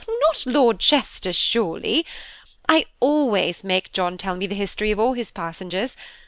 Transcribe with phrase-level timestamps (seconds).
[0.29, 2.07] "Not Lord Chester surely!
[2.67, 5.95] I always make John tell me the history of all his passengers.